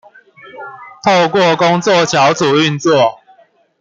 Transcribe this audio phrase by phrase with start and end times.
[1.03, 3.19] 透過工作小組運作